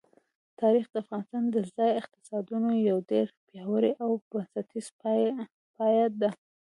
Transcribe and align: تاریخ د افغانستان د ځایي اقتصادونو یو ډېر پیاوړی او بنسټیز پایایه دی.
تاریخ 0.61 0.85
د 0.89 0.95
افغانستان 1.03 1.43
د 1.51 1.57
ځایي 1.75 1.93
اقتصادونو 2.01 2.69
یو 2.89 2.97
ډېر 3.11 3.27
پیاوړی 3.47 3.91
او 4.03 4.09
بنسټیز 4.29 4.87
پایایه 5.77 6.07
دی. 6.21 6.31